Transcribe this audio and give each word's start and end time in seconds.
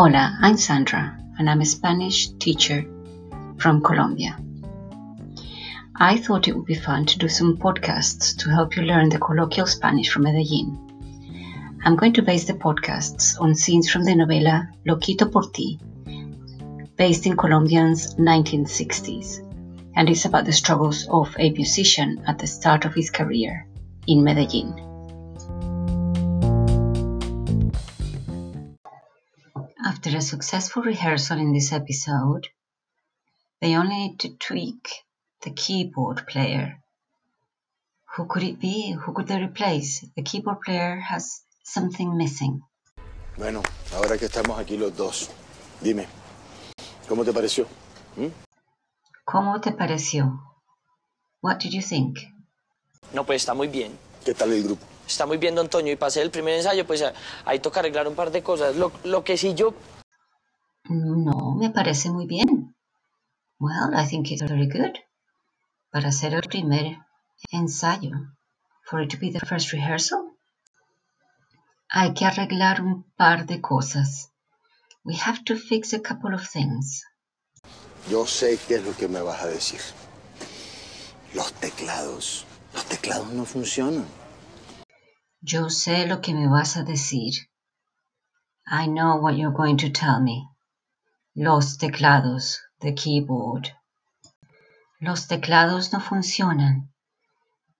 Hola, 0.00 0.38
I'm 0.40 0.56
Sandra, 0.56 1.18
and 1.40 1.50
I'm 1.50 1.60
a 1.60 1.66
Spanish 1.66 2.28
teacher 2.38 2.84
from 3.56 3.82
Colombia. 3.82 4.38
I 5.96 6.18
thought 6.18 6.46
it 6.46 6.54
would 6.54 6.66
be 6.66 6.76
fun 6.76 7.04
to 7.06 7.18
do 7.18 7.28
some 7.28 7.56
podcasts 7.56 8.36
to 8.38 8.48
help 8.48 8.76
you 8.76 8.84
learn 8.84 9.08
the 9.08 9.18
colloquial 9.18 9.66
Spanish 9.66 10.08
from 10.08 10.22
Medellin. 10.22 10.78
I'm 11.84 11.96
going 11.96 12.12
to 12.12 12.22
base 12.22 12.44
the 12.44 12.52
podcasts 12.52 13.40
on 13.40 13.56
scenes 13.56 13.90
from 13.90 14.04
the 14.04 14.12
novela 14.12 14.68
Loquito 14.86 15.32
por 15.32 15.50
ti, 15.50 15.80
based 16.96 17.26
in 17.26 17.36
Colombia's 17.36 18.14
1960s, 18.14 19.40
and 19.96 20.08
it's 20.08 20.26
about 20.26 20.44
the 20.44 20.52
struggles 20.52 21.08
of 21.08 21.34
a 21.40 21.50
musician 21.50 22.22
at 22.24 22.38
the 22.38 22.46
start 22.46 22.84
of 22.84 22.94
his 22.94 23.10
career 23.10 23.66
in 24.06 24.22
Medellin. 24.22 24.87
After 29.98 30.16
a 30.16 30.20
successful 30.20 30.84
rehearsal 30.84 31.38
in 31.38 31.52
this 31.52 31.72
episode, 31.72 32.46
they 33.60 33.74
only 33.74 33.96
need 33.96 34.20
to 34.20 34.28
tweak 34.38 35.02
the 35.42 35.50
keyboard 35.50 36.24
player. 36.28 36.78
Who 38.14 38.26
could 38.26 38.44
it 38.44 38.60
be? 38.60 38.92
Who 38.92 39.12
could 39.12 39.26
they 39.26 39.42
replace? 39.42 40.06
The 40.14 40.22
keyboard 40.22 40.60
player 40.60 41.00
has 41.00 41.42
something 41.64 42.16
missing. 42.16 42.62
Bueno, 43.36 43.60
ahora 43.92 44.16
que 44.16 44.26
estamos 44.26 44.56
aquí 44.60 44.76
los 44.76 44.96
dos, 44.96 45.30
dime, 45.82 46.06
¿cómo 47.08 47.24
te 47.24 47.32
pareció? 47.32 47.66
¿Mm? 48.16 48.28
¿Cómo 49.24 49.60
te 49.60 49.72
pareció? 49.72 50.38
What 51.42 51.58
did 51.58 51.72
you 51.72 51.82
think? 51.82 52.20
No, 53.12 53.24
pues 53.24 53.42
está 53.42 53.52
muy 53.52 53.66
bien. 53.66 53.98
¿Qué 54.28 54.34
tal 54.34 54.52
el 54.52 54.62
grupo? 54.62 54.84
Está 55.06 55.24
muy 55.24 55.38
bien, 55.38 55.54
don 55.54 55.70
Toño. 55.70 55.90
Y 55.90 55.96
para 55.96 56.08
hacer 56.08 56.22
el 56.22 56.30
primer 56.30 56.52
ensayo, 56.52 56.86
pues 56.86 57.02
ahí 57.46 57.60
toca 57.60 57.80
arreglar 57.80 58.06
un 58.06 58.14
par 58.14 58.30
de 58.30 58.42
cosas. 58.42 58.76
Lo, 58.76 58.92
lo 59.04 59.24
que 59.24 59.38
sí 59.38 59.54
yo... 59.54 59.72
No, 60.84 61.54
me 61.54 61.70
parece 61.70 62.10
muy 62.10 62.26
bien. 62.26 62.76
Well, 63.58 63.94
I 63.94 64.06
think 64.06 64.30
it's 64.30 64.42
very 64.42 64.68
good. 64.68 64.98
Para 65.90 66.08
hacer 66.10 66.34
el 66.34 66.42
primer 66.42 66.98
ensayo, 67.52 68.10
for 68.84 69.00
it 69.00 69.10
to 69.12 69.16
be 69.16 69.32
the 69.32 69.40
first 69.46 69.72
rehearsal, 69.72 70.36
hay 71.88 72.12
que 72.12 72.26
arreglar 72.26 72.82
un 72.82 73.04
par 73.16 73.46
de 73.46 73.62
cosas. 73.62 74.28
We 75.04 75.14
have 75.16 75.42
to 75.46 75.56
fix 75.56 75.94
a 75.94 76.00
couple 76.00 76.34
of 76.34 76.46
things. 76.46 77.02
Yo 78.10 78.26
sé 78.26 78.58
qué 78.68 78.74
es 78.74 78.84
lo 78.84 78.94
que 78.94 79.08
me 79.08 79.22
vas 79.22 79.40
a 79.40 79.46
decir. 79.46 79.80
Los 81.32 81.50
teclados. 81.54 82.44
Los 82.88 83.00
teclados 83.00 83.32
no 83.34 83.44
funcionan. 83.44 84.06
Yo 85.42 85.68
sé 85.68 86.06
lo 86.06 86.22
que 86.22 86.32
me 86.32 86.48
vas 86.48 86.78
a 86.78 86.84
decir. 86.84 87.34
I 88.66 88.86
know 88.86 89.20
what 89.20 89.34
you're 89.34 89.54
going 89.54 89.76
to 89.76 89.90
tell 89.90 90.22
me. 90.22 90.48
Los 91.34 91.76
teclados, 91.76 92.60
the 92.80 92.94
keyboard. 92.94 93.68
Los 95.00 95.28
teclados 95.28 95.92
no 95.92 96.00
funcionan. 96.00 96.88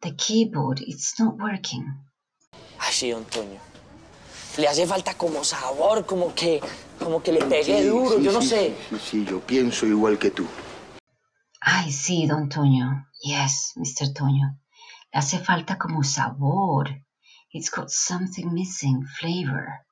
The 0.00 0.16
keyboard, 0.16 0.80
it's 0.80 1.20
not 1.20 1.38
working. 1.38 1.86
Así, 2.80 3.12
Toño. 3.30 3.60
Le 4.58 4.66
hace 4.66 4.88
falta 4.88 5.14
como 5.14 5.44
sabor, 5.44 6.04
como 6.04 6.34
que, 6.34 6.60
como 6.98 7.22
que 7.22 7.30
le 7.30 7.44
pegue 7.44 7.84
duro, 7.84 8.18
sí, 8.18 8.24
yo 8.24 8.32
no 8.32 8.42
sí, 8.42 8.48
sé. 8.48 8.76
Sí, 8.90 8.98
sí, 8.98 9.24
yo 9.24 9.38
pienso 9.40 9.86
igual 9.86 10.18
que 10.18 10.32
tú. 10.32 10.48
Ay, 11.60 11.92
sí, 11.92 12.26
don 12.26 12.48
Toño. 12.48 13.06
Yes, 13.22 13.74
Mr. 13.76 14.12
Toño. 14.12 14.58
Hace 15.12 15.38
falta 15.38 15.78
como 15.78 16.02
sabor. 16.02 16.88
It's 17.52 17.70
got 17.70 17.90
something 17.90 18.52
missing, 18.52 19.06
flavor. 19.06 19.86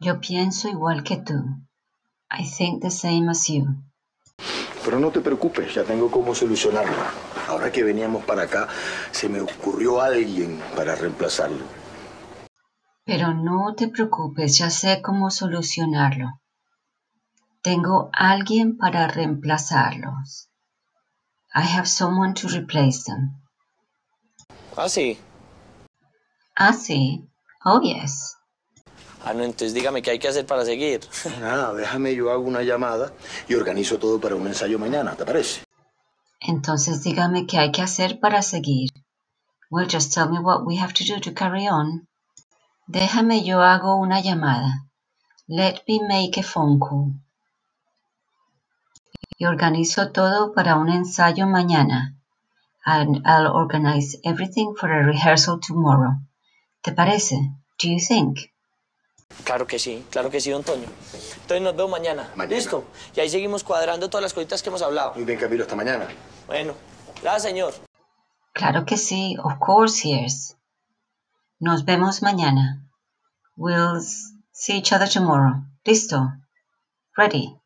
Yo 0.00 0.20
pienso 0.20 0.68
igual 0.68 1.02
que 1.04 1.16
tú. 1.18 1.34
I 2.30 2.44
think 2.44 2.82
the 2.82 2.90
same 2.90 3.30
as 3.30 3.46
you. 3.48 3.66
Pero 4.84 4.98
no 4.98 5.10
te 5.10 5.20
preocupes, 5.20 5.74
ya 5.74 5.84
tengo 5.84 6.10
cómo 6.10 6.34
solucionarlo. 6.34 6.96
Ahora 7.48 7.70
que 7.70 7.84
veníamos 7.84 8.24
para 8.24 8.42
acá, 8.42 8.68
se 9.10 9.28
me 9.28 9.40
ocurrió 9.40 10.00
alguien 10.00 10.58
para 10.74 10.94
reemplazarlo. 10.94 11.64
Pero 13.04 13.34
no 13.34 13.74
te 13.74 13.88
preocupes, 13.88 14.56
ya 14.56 14.70
sé 14.70 15.02
cómo 15.02 15.30
solucionarlo. 15.30 16.40
Tengo 17.62 18.08
alguien 18.12 18.78
para 18.78 19.06
reemplazarlos. 19.06 20.48
I 21.54 21.62
have 21.76 21.86
someone 21.86 22.32
to 22.34 22.48
replace 22.48 23.04
them. 23.04 23.42
Ah, 24.76 24.88
sí. 24.88 25.18
Ah, 26.56 26.72
sí. 26.72 27.28
Oh, 27.64 27.80
yes. 27.82 28.36
Ah, 29.24 29.34
no, 29.34 29.44
entonces 29.44 29.74
dígame 29.74 30.00
qué 30.02 30.12
hay 30.12 30.18
que 30.18 30.28
hacer 30.28 30.46
para 30.46 30.64
seguir. 30.64 31.00
Nada, 31.40 31.74
déjame, 31.74 32.14
yo 32.14 32.30
hago 32.30 32.42
una 32.42 32.62
llamada 32.62 33.12
y 33.48 33.54
organizo 33.54 33.98
todo 33.98 34.20
para 34.20 34.34
un 34.34 34.46
ensayo 34.46 34.78
mañana, 34.78 35.14
¿te 35.14 35.24
parece? 35.24 35.62
Entonces 36.40 37.02
dígame 37.02 37.46
qué 37.46 37.58
hay 37.58 37.70
que 37.70 37.82
hacer 37.82 38.18
para 38.18 38.40
seguir. 38.42 38.90
Well, 39.70 39.86
just 39.86 40.14
tell 40.14 40.28
me 40.28 40.38
what 40.38 40.64
we 40.66 40.78
have 40.78 40.94
to 40.94 41.04
do 41.04 41.20
to 41.20 41.34
carry 41.34 41.68
on. 41.68 42.08
Déjame 42.86 43.44
yo 43.44 43.60
hago 43.62 43.96
una 43.96 44.20
llamada. 44.20 44.88
Let 45.46 45.82
me 45.86 46.00
make 46.08 46.40
a 46.40 46.42
phone 46.42 46.78
call. 46.78 47.12
Y 49.36 49.44
organizo 49.44 50.10
todo 50.12 50.52
para 50.54 50.76
un 50.76 50.88
ensayo 50.88 51.46
mañana. 51.46 52.19
And 52.84 53.22
I'll 53.26 53.48
organize 53.52 54.18
everything 54.24 54.74
for 54.74 54.90
a 54.90 55.02
rehearsal 55.04 55.60
tomorrow. 55.60 56.12
¿Te 56.82 56.92
parece? 56.92 57.36
Do 57.82 57.88
you 57.88 57.98
think? 57.98 58.38
Claro 59.44 59.66
que 59.66 59.78
sí, 59.78 60.04
claro 60.10 60.30
que 60.30 60.40
sí, 60.40 60.50
don 60.50 60.64
Toño. 60.64 60.88
Entonces 61.42 61.62
nos 61.62 61.76
vemos 61.76 61.90
mañana. 61.90 62.28
Mañana. 62.34 62.56
¿Listo? 62.56 62.84
Y 63.14 63.20
ahí 63.20 63.28
seguimos 63.28 63.62
cuadrando 63.64 64.08
todas 64.08 64.22
las 64.22 64.34
cositas 64.34 64.62
que 64.62 64.70
hemos 64.70 64.82
hablado. 64.82 65.12
Muy 65.14 65.24
bien, 65.24 65.38
Camilo, 65.38 65.62
hasta 65.62 65.76
mañana. 65.76 66.08
Bueno, 66.46 66.74
gracias, 67.22 67.42
señor. 67.44 67.74
Claro 68.52 68.84
que 68.84 68.96
sí, 68.96 69.36
of 69.42 69.54
course, 69.58 70.08
yes. 70.08 70.56
Nos 71.60 71.84
vemos 71.84 72.22
mañana. 72.22 72.86
We'll 73.56 73.98
s- 73.98 74.34
see 74.52 74.78
each 74.78 74.92
other 74.92 75.08
tomorrow. 75.08 75.62
Listo. 75.84 76.32
Ready. 77.14 77.56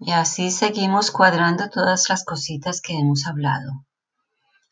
Y 0.00 0.12
así 0.12 0.50
seguimos 0.50 1.10
cuadrando 1.10 1.68
todas 1.70 2.08
las 2.08 2.24
cositas 2.24 2.80
que 2.80 2.98
hemos 2.98 3.26
hablado. 3.26 3.84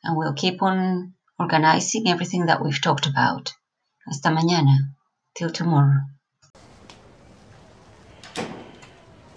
And 0.04 0.16
we'll 0.16 0.34
keep 0.34 0.62
on 0.62 1.14
organizing 1.38 2.08
everything 2.08 2.46
that 2.46 2.62
we've 2.62 2.80
talked 2.80 3.06
about. 3.06 3.52
Hasta 4.06 4.28
mañana. 4.30 4.94
Till 5.34 5.50
tomorrow. 5.50 6.02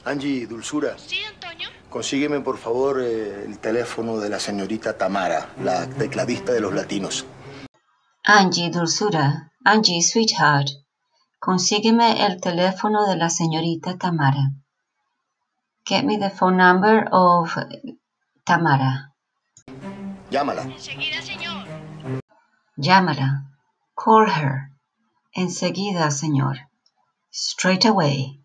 Angie, 0.06 0.46
Dulzura, 0.48 0.98
Sí, 0.98 1.18
Antonio. 1.26 1.70
consígueme 1.90 2.40
por 2.42 2.58
favor 2.58 3.02
eh, 3.02 3.44
el 3.46 3.60
teléfono 3.60 4.18
de 4.20 4.30
la 4.30 4.40
señorita 4.40 4.98
Tamara, 4.98 5.50
la 5.62 5.86
tecladista 5.88 6.54
de 6.54 6.62
los 6.62 6.74
latinos. 6.74 7.26
Angie, 8.24 8.70
dulzura. 8.70 9.52
Angie, 9.66 10.02
sweetheart. 10.02 10.68
Consígueme 11.40 12.26
el 12.26 12.40
teléfono 12.42 13.06
de 13.06 13.16
la 13.18 13.30
señorita 13.30 13.98
Tamara. 13.98 14.52
Get 15.86 16.04
me 16.06 16.18
the 16.18 16.30
phone 16.30 16.58
number 16.58 17.08
of 17.12 17.56
Tamara. 18.46 19.14
Llámala. 20.30 20.64
Enseguida, 20.64 21.22
señor. 21.22 21.64
Llámala. 22.78 23.46
Call 23.96 24.28
her. 24.30 24.72
Enseguida, 25.34 26.12
señor. 26.12 26.58
Straight 27.32 27.86
away, 27.86 28.40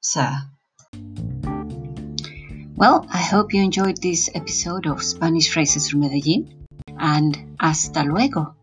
sir. 0.00 0.30
Well, 2.76 3.06
I 3.10 3.22
hope 3.22 3.54
you 3.54 3.62
enjoyed 3.62 3.96
this 4.02 4.28
episode 4.34 4.86
of 4.86 5.02
Spanish 5.02 5.50
Phrases 5.52 5.88
from 5.88 6.00
Medellin, 6.00 6.66
and 6.98 7.56
hasta 7.58 8.02
luego. 8.04 8.54